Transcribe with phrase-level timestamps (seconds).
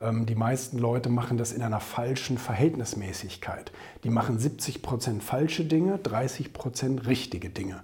[0.00, 3.72] Ähm, die meisten Leute machen das in einer falschen Verhältnismäßigkeit.
[4.04, 7.82] Die machen 70% falsche Dinge, 30% richtige Dinge.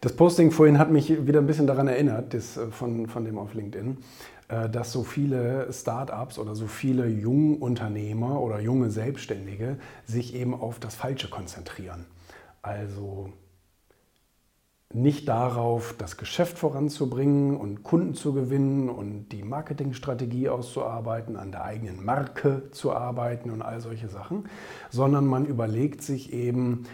[0.00, 3.38] Das Posting vorhin hat mich wieder ein bisschen daran erinnert, das äh, von, von dem
[3.38, 3.98] auf LinkedIn,
[4.46, 10.54] äh, dass so viele Startups oder so viele junge Unternehmer oder junge Selbstständige sich eben
[10.54, 12.06] auf das Falsche konzentrieren.
[12.62, 13.32] Also
[14.96, 21.64] nicht darauf, das Geschäft voranzubringen und Kunden zu gewinnen und die Marketingstrategie auszuarbeiten, an der
[21.64, 24.48] eigenen Marke zu arbeiten und all solche Sachen,
[24.88, 26.86] sondern man überlegt sich eben,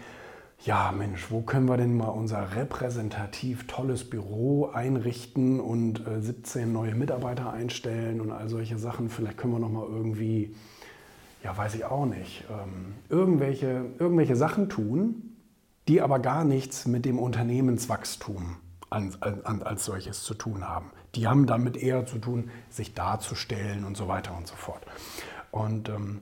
[0.65, 6.65] ja Mensch, wo können wir denn mal unser repräsentativ tolles Büro einrichten und 17 äh,
[6.65, 9.09] neue Mitarbeiter einstellen und all solche Sachen.
[9.09, 10.53] Vielleicht können wir noch mal irgendwie,
[11.41, 15.32] ja weiß ich auch nicht, ähm, irgendwelche, irgendwelche Sachen tun,
[15.87, 18.57] die aber gar nichts mit dem Unternehmenswachstum
[18.89, 20.91] an, an, als solches zu tun haben.
[21.15, 24.85] Die haben damit eher zu tun, sich darzustellen und so weiter und so fort.
[25.51, 26.21] Und ähm,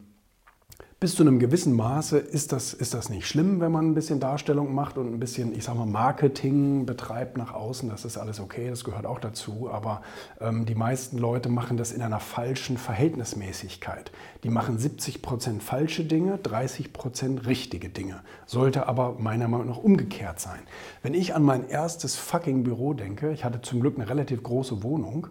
[1.02, 4.20] bis zu einem gewissen Maße ist das, ist das nicht schlimm, wenn man ein bisschen
[4.20, 7.90] Darstellung macht und ein bisschen, ich sag mal, Marketing betreibt nach außen.
[7.90, 9.68] Das ist alles okay, das gehört auch dazu.
[9.72, 10.04] Aber
[10.40, 14.12] ähm, die meisten Leute machen das in einer falschen Verhältnismäßigkeit.
[14.44, 18.22] Die machen 70 Prozent falsche Dinge, 30 Prozent richtige Dinge.
[18.46, 20.60] Sollte aber meiner Meinung nach umgekehrt sein.
[21.02, 24.84] Wenn ich an mein erstes fucking Büro denke, ich hatte zum Glück eine relativ große
[24.84, 25.30] Wohnung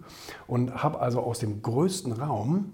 [0.49, 2.73] und habe also aus dem größten Raum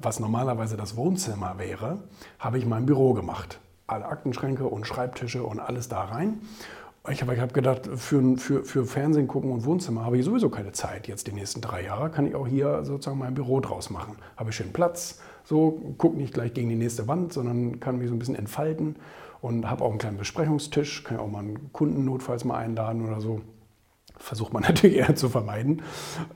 [0.00, 1.98] was normalerweise das Wohnzimmer wäre,
[2.38, 3.58] habe ich mein Büro gemacht.
[3.86, 6.40] Alle Aktenschränke und Schreibtische und alles da rein.
[7.08, 10.72] Ich habe hab gedacht, für, für, für Fernsehen gucken und Wohnzimmer habe ich sowieso keine
[10.72, 11.06] Zeit.
[11.06, 14.16] Jetzt die nächsten drei Jahre kann ich auch hier sozusagen mein Büro draus machen.
[14.36, 18.08] Habe ich schön Platz, so gucke nicht gleich gegen die nächste Wand, sondern kann mich
[18.08, 18.96] so ein bisschen entfalten
[19.40, 23.20] und habe auch einen kleinen Besprechungstisch, kann auch mal einen Kunden notfalls mal einladen oder
[23.20, 23.40] so
[24.18, 25.82] versucht man natürlich eher zu vermeiden,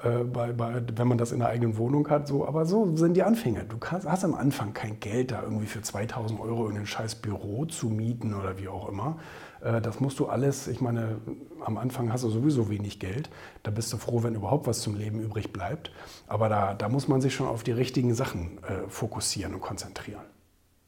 [0.02, 2.28] äh, bei, bei, wenn man das in der eigenen Wohnung hat.
[2.28, 2.46] So.
[2.46, 3.64] Aber so sind die Anfänge.
[3.64, 7.64] Du kannst, hast am Anfang kein Geld, da irgendwie für 2000 Euro irgendein scheiß Büro
[7.66, 9.18] zu mieten oder wie auch immer.
[9.62, 11.18] Äh, das musst du alles, ich meine,
[11.64, 13.30] am Anfang hast du sowieso wenig Geld.
[13.62, 15.90] Da bist du froh, wenn überhaupt was zum Leben übrig bleibt.
[16.26, 20.22] Aber da, da muss man sich schon auf die richtigen Sachen äh, fokussieren und konzentrieren.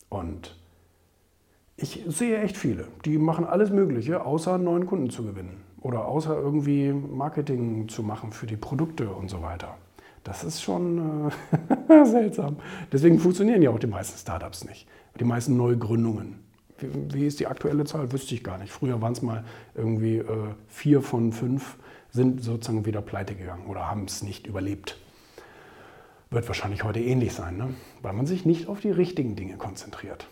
[0.08, 0.56] Und
[1.76, 6.37] ich sehe echt viele, die machen alles Mögliche, außer neuen Kunden zu gewinnen oder außer
[6.37, 9.76] irgendwie Marketing zu machen für die Produkte und so weiter.
[10.25, 11.31] Das ist schon
[11.88, 12.56] äh, seltsam.
[12.93, 14.87] Deswegen funktionieren ja auch die meisten Startups nicht.
[15.19, 16.38] Die meisten Neugründungen.
[16.78, 18.12] Wie, wie ist die aktuelle Zahl?
[18.12, 18.72] Wüsste ich gar nicht.
[18.72, 19.44] Früher waren es mal
[19.75, 21.76] irgendwie äh, vier von fünf
[22.12, 24.99] sind sozusagen wieder pleite gegangen oder haben es nicht überlebt.
[26.31, 27.75] Wird wahrscheinlich heute ähnlich sein, ne?
[28.03, 30.28] weil man sich nicht auf die richtigen Dinge konzentriert.